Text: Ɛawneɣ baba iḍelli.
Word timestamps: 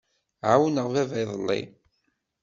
Ɛawneɣ 0.49 0.87
baba 0.93 1.15
iḍelli. 1.23 1.61